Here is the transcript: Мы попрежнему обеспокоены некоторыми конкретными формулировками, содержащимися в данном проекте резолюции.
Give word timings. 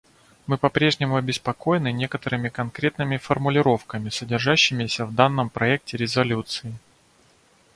Мы 0.47 0.57
попрежнему 0.57 1.15
обеспокоены 1.15 1.91
некоторыми 1.91 2.49
конкретными 2.49 3.17
формулировками, 3.17 4.09
содержащимися 4.09 5.05
в 5.05 5.13
данном 5.13 5.51
проекте 5.51 5.95
резолюции. 5.95 6.73